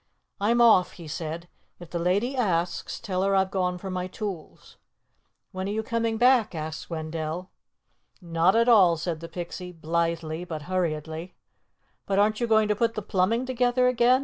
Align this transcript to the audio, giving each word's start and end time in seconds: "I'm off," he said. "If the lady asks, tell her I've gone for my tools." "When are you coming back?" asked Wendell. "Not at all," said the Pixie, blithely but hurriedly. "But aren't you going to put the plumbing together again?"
"I'm 0.39 0.61
off," 0.61 0.93
he 0.93 1.07
said. 1.07 1.47
"If 1.79 1.91
the 1.91 1.99
lady 1.99 2.35
asks, 2.35 2.99
tell 2.99 3.21
her 3.21 3.35
I've 3.35 3.51
gone 3.51 3.77
for 3.77 3.91
my 3.91 4.07
tools." 4.07 4.77
"When 5.51 5.67
are 5.69 5.71
you 5.71 5.83
coming 5.83 6.17
back?" 6.17 6.55
asked 6.55 6.89
Wendell. 6.89 7.51
"Not 8.19 8.55
at 8.55 8.67
all," 8.67 8.97
said 8.97 9.19
the 9.19 9.29
Pixie, 9.29 9.71
blithely 9.71 10.43
but 10.43 10.63
hurriedly. 10.63 11.35
"But 12.07 12.17
aren't 12.17 12.39
you 12.39 12.47
going 12.47 12.67
to 12.69 12.75
put 12.75 12.95
the 12.95 13.03
plumbing 13.03 13.45
together 13.45 13.87
again?" 13.87 14.19